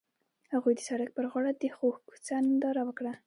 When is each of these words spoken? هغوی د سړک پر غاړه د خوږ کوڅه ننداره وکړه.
هغوی 0.53 0.73
د 0.75 0.81
سړک 0.89 1.09
پر 1.17 1.25
غاړه 1.31 1.51
د 1.55 1.63
خوږ 1.75 1.95
کوڅه 2.09 2.35
ننداره 2.45 2.81
وکړه. 2.85 3.13